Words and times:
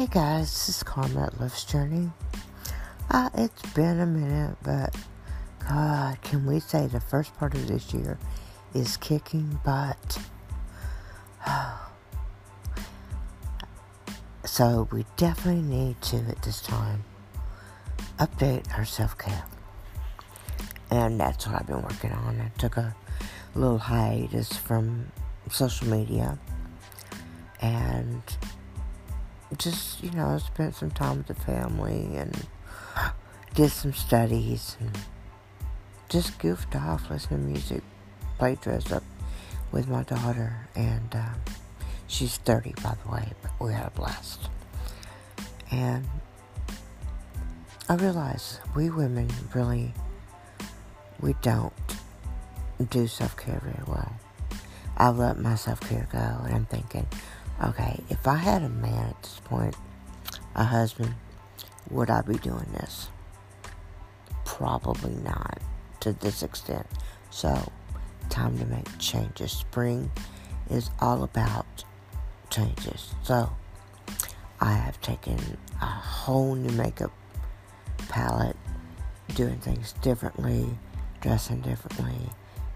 Hey 0.00 0.08
guys, 0.10 0.46
this 0.46 0.68
is 0.70 0.82
Karma 0.82 1.24
at 1.24 1.38
Love's 1.38 1.62
Journey. 1.62 2.10
Uh, 3.10 3.28
it's 3.34 3.60
been 3.74 4.00
a 4.00 4.06
minute, 4.06 4.56
but 4.62 4.96
God, 5.68 6.22
can 6.22 6.46
we 6.46 6.58
say 6.58 6.86
the 6.86 7.00
first 7.00 7.36
part 7.36 7.54
of 7.54 7.68
this 7.68 7.92
year 7.92 8.18
is 8.72 8.96
kicking 8.96 9.60
butt? 9.62 10.18
so 14.46 14.88
we 14.90 15.04
definitely 15.18 15.60
need 15.60 16.00
to, 16.00 16.16
at 16.16 16.40
this 16.44 16.62
time, 16.62 17.04
update 18.18 18.72
our 18.78 18.86
self 18.86 19.18
care. 19.18 19.44
And 20.90 21.20
that's 21.20 21.46
what 21.46 21.56
I've 21.56 21.66
been 21.66 21.82
working 21.82 22.12
on. 22.12 22.40
I 22.40 22.48
took 22.58 22.78
a 22.78 22.96
little 23.54 23.76
hiatus 23.76 24.56
from 24.56 25.12
social 25.50 25.88
media 25.88 26.38
and 27.60 28.22
just, 29.58 30.02
you 30.02 30.10
know, 30.12 30.38
spent 30.38 30.74
some 30.74 30.90
time 30.90 31.18
with 31.18 31.26
the 31.26 31.34
family 31.34 32.16
and 32.16 32.46
did 33.54 33.70
some 33.70 33.92
studies 33.92 34.76
and 34.80 34.96
just 36.08 36.38
goofed 36.38 36.74
off, 36.76 37.10
listening 37.10 37.40
to 37.40 37.46
music, 37.46 37.82
played 38.38 38.60
dress 38.60 38.90
up 38.92 39.02
with 39.72 39.88
my 39.88 40.02
daughter. 40.02 40.68
And 40.74 41.14
uh, 41.14 41.34
she's 42.06 42.36
30, 42.38 42.74
by 42.82 42.94
the 43.04 43.12
way, 43.12 43.32
but 43.42 43.52
we 43.60 43.72
had 43.72 43.86
a 43.86 43.90
blast. 43.90 44.48
And 45.70 46.06
I 47.88 47.94
realized 47.94 48.60
we 48.74 48.90
women 48.90 49.28
really, 49.54 49.94
we 51.20 51.34
don't 51.42 51.72
do 52.88 53.06
self 53.06 53.36
care 53.36 53.60
very 53.62 53.82
well. 53.86 54.12
I 54.96 55.08
let 55.10 55.38
my 55.38 55.54
self 55.54 55.80
care 55.80 56.08
go, 56.12 56.18
and 56.18 56.54
I'm 56.54 56.66
thinking, 56.66 57.06
Okay, 57.62 58.02
if 58.08 58.26
I 58.26 58.36
had 58.36 58.62
a 58.62 58.70
man 58.70 59.08
at 59.10 59.22
this 59.22 59.40
point, 59.44 59.76
a 60.54 60.64
husband, 60.64 61.14
would 61.90 62.08
I 62.08 62.22
be 62.22 62.36
doing 62.38 62.66
this? 62.72 63.08
Probably 64.46 65.14
not 65.16 65.58
to 66.00 66.12
this 66.14 66.42
extent. 66.42 66.86
So, 67.30 67.70
time 68.30 68.58
to 68.58 68.64
make 68.64 68.86
changes. 68.98 69.52
Spring 69.52 70.10
is 70.70 70.90
all 71.00 71.22
about 71.22 71.84
changes. 72.48 73.14
So, 73.22 73.50
I 74.60 74.72
have 74.72 75.00
taken 75.02 75.38
a 75.82 75.86
whole 75.86 76.54
new 76.54 76.72
makeup 76.72 77.12
palette, 78.08 78.56
doing 79.34 79.58
things 79.58 79.92
differently, 80.00 80.66
dressing 81.20 81.60
differently, 81.60 82.30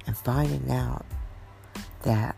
and 0.07 0.17
finding 0.17 0.71
out 0.71 1.07
that 2.03 2.37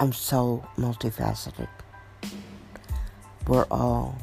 I'm 0.00 0.14
so 0.14 0.66
multifaceted. 0.78 1.68
We're 3.46 3.66
all 3.70 4.16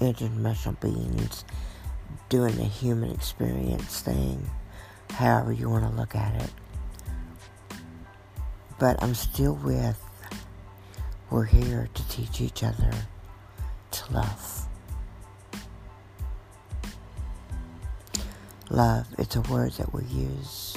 interdimensional 0.00 0.80
beings 0.80 1.44
doing 2.30 2.56
the 2.56 2.64
human 2.64 3.10
experience 3.10 4.00
thing, 4.00 4.48
however 5.10 5.52
you 5.52 5.68
want 5.68 5.84
to 5.84 5.94
look 5.94 6.14
at 6.14 6.40
it. 6.40 6.50
But 8.78 9.02
I'm 9.02 9.14
still 9.14 9.56
with, 9.56 10.02
we're 11.28 11.44
here 11.44 11.90
to 11.92 12.08
teach 12.08 12.40
each 12.40 12.62
other 12.62 12.90
to 13.90 14.12
love. 14.12 14.68
Love, 18.70 19.06
it's 19.18 19.36
a 19.36 19.42
word 19.42 19.72
that 19.72 19.92
we 19.92 20.02
use 20.04 20.74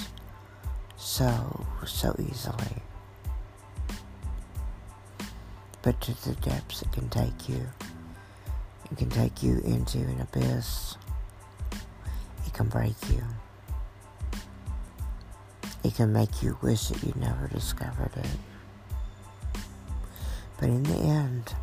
so, 0.97 1.65
so 1.85 2.13
easily 2.19 2.83
but 5.81 5.99
to 6.01 6.13
the 6.27 6.35
depths 6.35 6.81
it 6.81 6.91
can 6.91 7.09
take 7.09 7.47
you. 7.49 7.65
It 8.91 8.97
can 8.97 9.09
take 9.09 9.43
you 9.43 9.59
into 9.59 9.99
an 9.99 10.21
abyss. 10.21 10.97
It 12.45 12.53
can 12.53 12.67
break 12.67 12.95
you. 13.09 13.23
It 15.83 15.95
can 15.95 16.11
make 16.11 16.41
you 16.41 16.57
wish 16.61 16.87
that 16.87 17.03
you 17.03 17.13
never 17.17 17.47
discovered 17.47 18.11
it. 18.15 19.61
But 20.59 20.69
in 20.69 20.83
the 20.83 20.97
end, 20.97 21.53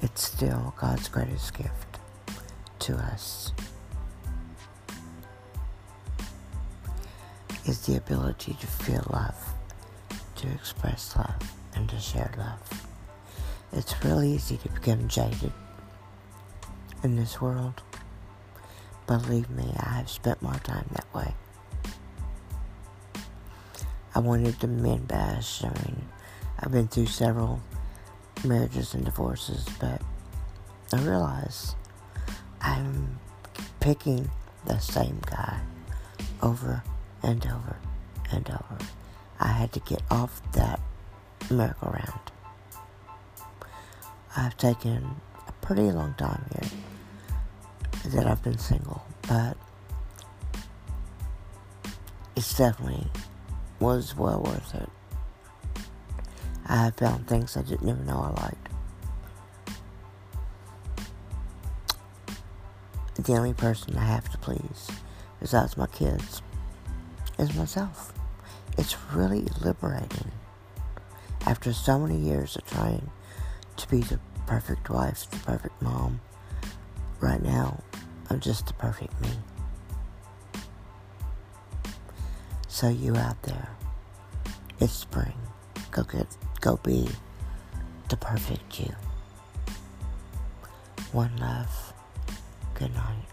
it's 0.00 0.22
still 0.22 0.74
God's 0.78 1.08
greatest 1.08 1.54
gift 1.54 1.98
to 2.80 2.96
us. 2.96 3.52
Is 7.66 7.84
the 7.86 7.96
ability 7.96 8.56
to 8.60 8.66
feel 8.66 9.04
love, 9.10 9.54
to 10.36 10.48
express 10.48 11.14
love 11.16 11.57
and 11.74 11.88
to 11.88 11.98
share 11.98 12.32
love. 12.36 12.86
It's 13.72 13.94
really 14.04 14.32
easy 14.32 14.56
to 14.58 14.68
become 14.68 15.08
jaded 15.08 15.52
in 17.02 17.16
this 17.16 17.40
world. 17.40 17.82
Believe 19.06 19.48
me, 19.50 19.72
I 19.78 19.90
have 19.94 20.10
spent 20.10 20.42
my 20.42 20.56
time 20.58 20.88
that 20.92 21.06
way. 21.14 21.34
I 24.14 24.20
wanted 24.20 24.58
to 24.60 24.66
men 24.66 25.04
bash. 25.04 25.62
I 25.64 25.68
mean, 25.68 26.08
I've 26.58 26.72
been 26.72 26.88
through 26.88 27.06
several 27.06 27.60
marriages 28.44 28.94
and 28.94 29.04
divorces, 29.04 29.66
but 29.80 30.02
I 30.92 31.00
realize 31.02 31.74
I'm 32.60 33.18
picking 33.80 34.30
the 34.64 34.78
same 34.78 35.20
guy 35.26 35.60
over 36.42 36.82
and 37.22 37.44
over 37.46 37.76
and 38.32 38.48
over. 38.48 38.78
I 39.40 39.48
had 39.48 39.72
to 39.72 39.80
get 39.80 40.02
off 40.10 40.40
that 40.52 40.80
merry-go-round. 41.50 42.20
I've 44.36 44.56
taken 44.56 45.16
a 45.46 45.52
pretty 45.60 45.90
long 45.90 46.14
time 46.14 46.44
here 46.52 46.70
that 48.12 48.26
I've 48.26 48.42
been 48.42 48.58
single, 48.58 49.04
but 49.28 49.56
it's 52.36 52.56
definitely 52.56 53.06
was 53.80 54.16
well 54.16 54.40
worth 54.42 54.74
it. 54.74 54.88
I 56.66 56.84
have 56.84 56.96
found 56.96 57.26
things 57.26 57.56
I 57.56 57.62
didn't 57.62 57.88
even 57.88 58.06
know 58.06 58.20
I 58.20 58.42
liked. 58.42 58.68
The 63.16 63.36
only 63.36 63.54
person 63.54 63.96
I 63.96 64.04
have 64.04 64.28
to 64.30 64.38
please, 64.38 64.88
besides 65.40 65.76
my 65.76 65.86
kids, 65.86 66.42
is 67.38 67.54
myself. 67.56 68.12
It's 68.76 68.96
really 69.12 69.46
liberating 69.60 70.30
after 71.46 71.72
so 71.72 71.98
many 71.98 72.18
years 72.18 72.56
of 72.56 72.64
trying 72.66 73.10
to 73.76 73.88
be 73.88 74.00
the 74.00 74.18
perfect 74.46 74.90
wife, 74.90 75.30
the 75.30 75.38
perfect 75.38 75.80
mom, 75.80 76.20
right 77.20 77.42
now, 77.42 77.82
I'm 78.30 78.40
just 78.40 78.66
the 78.66 78.72
perfect 78.74 79.18
me. 79.20 79.30
So 82.68 82.88
you 82.88 83.16
out 83.16 83.42
there, 83.42 83.68
it's 84.80 84.92
spring. 84.92 85.34
Go 85.90 86.02
get, 86.02 86.26
go 86.60 86.76
be 86.76 87.08
the 88.08 88.16
perfect 88.16 88.80
you. 88.80 88.94
One 91.12 91.36
love. 91.38 91.94
Good 92.74 92.94
night. 92.94 93.27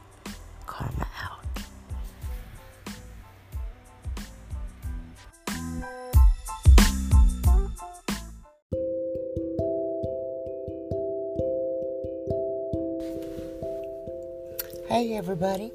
Hey 14.96 15.18
everybody, 15.18 15.74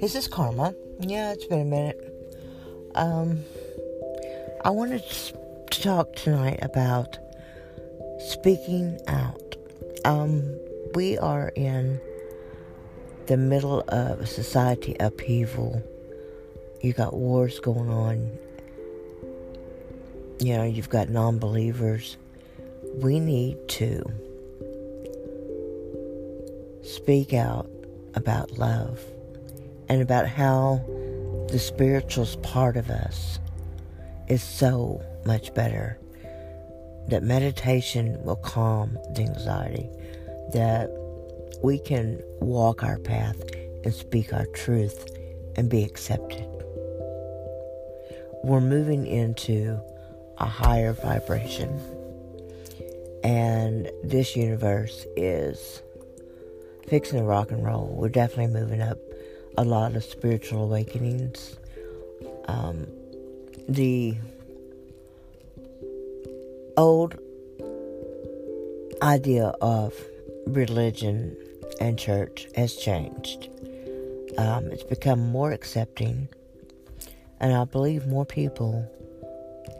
this 0.00 0.14
is 0.14 0.28
Karma. 0.28 0.72
Yeah, 1.00 1.32
it's 1.32 1.46
been 1.46 1.62
a 1.62 1.64
minute. 1.64 1.98
Um, 2.94 3.42
I 4.64 4.70
wanted 4.70 5.02
to 5.02 5.80
talk 5.82 6.14
tonight 6.14 6.60
about 6.62 7.18
speaking 8.20 9.00
out. 9.08 9.56
Um, 10.04 10.56
we 10.94 11.18
are 11.18 11.48
in 11.56 12.00
the 13.26 13.36
middle 13.36 13.80
of 13.88 14.20
a 14.20 14.26
society 14.26 14.94
upheaval. 15.00 15.82
You 16.82 16.92
got 16.92 17.14
wars 17.14 17.58
going 17.58 17.90
on. 17.90 18.30
You 20.38 20.58
know, 20.58 20.62
you've 20.62 20.88
got 20.88 21.08
non 21.08 21.40
believers. 21.40 22.16
We 22.94 23.18
need 23.18 23.56
to 23.70 24.04
speak 26.84 27.34
out 27.34 27.68
about 28.14 28.52
love 28.52 29.00
and 29.88 30.00
about 30.00 30.26
how 30.26 30.84
the 31.50 31.58
spiritual 31.58 32.26
part 32.42 32.76
of 32.76 32.90
us 32.90 33.38
is 34.28 34.42
so 34.42 35.02
much 35.24 35.52
better. 35.54 35.98
That 37.08 37.22
meditation 37.22 38.22
will 38.22 38.36
calm 38.36 38.96
the 39.14 39.22
anxiety, 39.22 39.90
that 40.52 40.90
we 41.62 41.78
can 41.78 42.22
walk 42.40 42.82
our 42.82 42.98
path 42.98 43.36
and 43.84 43.92
speak 43.92 44.32
our 44.32 44.46
truth 44.46 45.08
and 45.56 45.68
be 45.68 45.82
accepted. 45.84 46.46
We're 48.44 48.60
moving 48.60 49.06
into 49.06 49.80
a 50.38 50.46
higher 50.46 50.92
vibration. 50.92 51.80
And 53.22 53.90
this 54.02 54.34
universe 54.34 55.06
is 55.16 55.82
fixing 56.88 57.24
rock 57.24 57.50
and 57.50 57.64
roll. 57.64 57.94
We're 57.96 58.08
definitely 58.08 58.58
moving 58.58 58.82
up 58.82 58.98
a 59.56 59.64
lot 59.64 59.96
of 59.96 60.04
spiritual 60.04 60.64
awakenings. 60.64 61.56
Um, 62.46 62.86
the 63.68 64.16
old 66.76 67.18
idea 69.02 69.48
of 69.60 69.94
religion 70.46 71.36
and 71.80 71.98
church 71.98 72.48
has 72.56 72.74
changed. 72.74 73.48
Um, 74.38 74.66
it's 74.70 74.84
become 74.84 75.20
more 75.20 75.52
accepting, 75.52 76.28
and 77.40 77.52
I 77.52 77.64
believe 77.64 78.06
more 78.06 78.24
people 78.24 78.88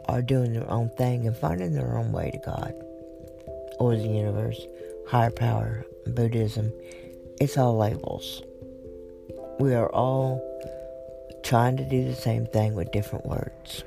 are 0.07 0.21
doing 0.21 0.53
their 0.53 0.69
own 0.69 0.89
thing 0.97 1.25
and 1.25 1.35
finding 1.35 1.73
their 1.73 1.97
own 1.97 2.11
way 2.11 2.31
to 2.31 2.37
God 2.39 2.73
or 3.79 3.95
the 3.95 4.07
universe, 4.07 4.59
higher 5.07 5.31
power, 5.31 5.85
Buddhism. 6.07 6.71
It's 7.43 7.57
all 7.57 7.75
labels. 7.75 8.41
We 9.59 9.73
are 9.73 9.91
all 9.91 10.41
trying 11.43 11.75
to 11.75 11.83
do 11.83 12.05
the 12.05 12.15
same 12.15 12.45
thing 12.45 12.73
with 12.73 12.93
different 12.93 13.25
words. 13.25 13.83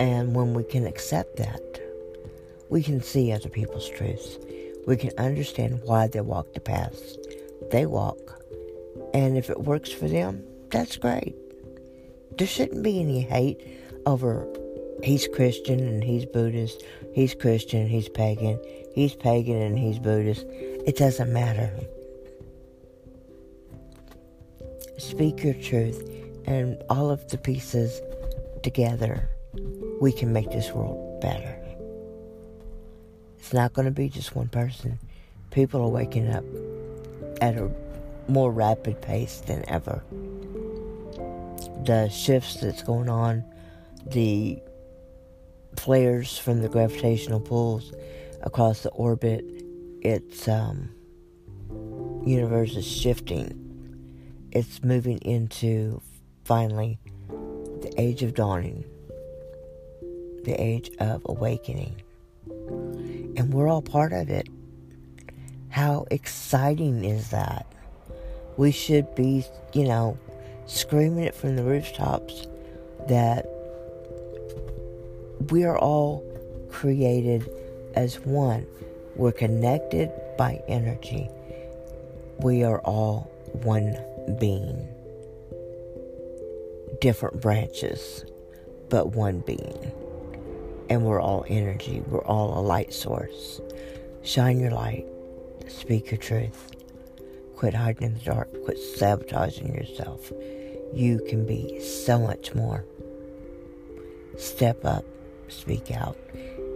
And 0.00 0.34
when 0.34 0.54
we 0.54 0.64
can 0.64 0.88
accept 0.88 1.36
that, 1.36 1.62
we 2.68 2.82
can 2.82 3.00
see 3.00 3.30
other 3.30 3.48
people's 3.48 3.88
truths. 3.88 4.38
We 4.88 4.96
can 4.96 5.12
understand 5.18 5.82
why 5.84 6.08
they 6.08 6.20
walk 6.20 6.52
the 6.54 6.60
paths 6.60 7.16
they 7.70 7.86
walk. 7.86 8.42
And 9.14 9.38
if 9.38 9.50
it 9.50 9.60
works 9.60 9.92
for 9.92 10.08
them, 10.08 10.42
that's 10.70 10.96
great. 10.96 11.36
There 12.36 12.46
shouldn't 12.48 12.82
be 12.82 12.98
any 12.98 13.20
hate 13.20 13.64
over 14.04 14.48
he's 15.04 15.28
Christian 15.28 15.78
and 15.78 16.02
he's 16.02 16.26
Buddhist, 16.26 16.82
he's 17.14 17.36
Christian, 17.36 17.86
he's 17.86 18.08
pagan, 18.08 18.58
he's 18.96 19.14
pagan 19.14 19.62
and 19.62 19.78
he's 19.78 20.00
Buddhist. 20.00 20.44
It 20.86 20.96
doesn't 20.96 21.32
matter. 21.32 21.70
Speak 24.96 25.44
your 25.44 25.54
truth, 25.54 26.02
and 26.46 26.82
all 26.88 27.10
of 27.10 27.28
the 27.28 27.38
pieces 27.38 28.00
together, 28.62 29.28
we 30.00 30.12
can 30.12 30.32
make 30.32 30.50
this 30.50 30.72
world 30.72 31.20
better. 31.20 31.56
It's 33.38 33.52
not 33.52 33.72
going 33.72 33.86
to 33.86 33.92
be 33.92 34.08
just 34.08 34.34
one 34.34 34.48
person. 34.48 34.98
People 35.50 35.82
are 35.82 35.88
waking 35.88 36.28
up 36.28 36.44
at 37.40 37.56
a 37.56 37.70
more 38.28 38.52
rapid 38.52 39.00
pace 39.00 39.40
than 39.40 39.64
ever. 39.68 40.02
The 41.84 42.08
shifts 42.08 42.60
that's 42.60 42.82
going 42.82 43.08
on, 43.08 43.44
the 44.06 44.60
flares 45.76 46.36
from 46.36 46.60
the 46.60 46.68
gravitational 46.68 47.40
pulls 47.40 47.92
across 48.42 48.82
the 48.82 48.90
orbit, 48.90 49.44
its 50.02 50.48
um, 50.48 50.90
universe 52.24 52.76
is 52.76 52.86
shifting. 52.86 53.64
It's 54.52 54.82
moving 54.82 55.18
into 55.18 56.00
finally 56.44 56.98
the 57.28 57.92
age 57.96 58.22
of 58.22 58.34
dawning, 58.34 58.84
the 60.44 60.54
age 60.58 60.90
of 60.98 61.22
awakening 61.26 62.02
and 63.38 63.54
we're 63.54 63.68
all 63.68 63.82
part 63.82 64.12
of 64.12 64.28
it. 64.28 64.48
How 65.68 66.06
exciting 66.10 67.04
is 67.04 67.30
that? 67.30 67.66
We 68.56 68.72
should 68.72 69.14
be, 69.14 69.44
you 69.72 69.84
know, 69.84 70.18
screaming 70.66 71.24
it 71.24 71.36
from 71.36 71.54
the 71.54 71.62
rooftops 71.62 72.48
that 73.06 73.46
we 75.50 75.64
are 75.64 75.78
all 75.78 76.24
created 76.68 77.48
as 77.94 78.18
one. 78.20 78.66
We're 79.18 79.32
connected 79.32 80.10
by 80.38 80.62
energy. 80.68 81.28
We 82.38 82.64
are 82.64 82.80
all 82.80 83.30
one 83.52 83.98
being. 84.38 84.88
Different 87.00 87.40
branches, 87.40 88.24
but 88.88 89.08
one 89.14 89.40
being 89.40 89.92
and 90.88 91.04
we're 91.04 91.20
all 91.20 91.44
energy. 91.48 92.02
We're 92.06 92.24
all 92.24 92.58
a 92.58 92.62
light 92.62 92.92
source. 92.92 93.60
Shine 94.22 94.60
your 94.60 94.70
light. 94.70 95.06
Speak 95.68 96.10
your 96.10 96.18
truth. 96.18 96.72
Quit 97.56 97.74
hiding 97.74 98.02
in 98.04 98.14
the 98.14 98.20
dark. 98.20 98.48
Quit 98.64 98.78
sabotaging 98.78 99.74
yourself. 99.74 100.32
You 100.94 101.20
can 101.28 101.46
be 101.46 101.80
so 101.80 102.18
much 102.18 102.54
more. 102.54 102.84
Step 104.38 104.84
up, 104.84 105.04
speak 105.48 105.90
out, 105.90 106.16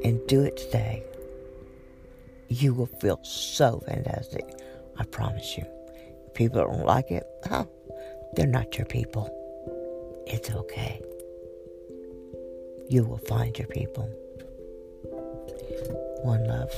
and 0.04 0.24
do 0.26 0.42
it 0.42 0.56
today. 0.56 1.04
You 2.52 2.74
will 2.74 2.86
feel 3.00 3.18
so 3.22 3.82
fantastic. 3.86 4.44
I 4.98 5.04
promise 5.04 5.56
you. 5.56 5.64
People 6.34 6.60
don't 6.60 6.86
like 6.86 7.10
it, 7.10 7.24
oh, 7.50 7.68
they're 8.34 8.46
not 8.46 8.76
your 8.76 8.86
people. 8.86 9.30
It's 10.26 10.50
okay 10.50 11.00
you 12.92 13.04
will 13.04 13.16
find 13.16 13.56
your 13.58 13.68
people. 13.68 14.04
One 16.22 16.46
love, 16.46 16.70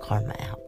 karma 0.00 0.36
out. 0.38 0.60